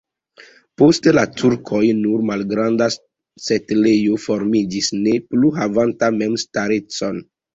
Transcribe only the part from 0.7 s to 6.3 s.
Post la turkoj nur malgranda setlejo formiĝis, ne plu havanta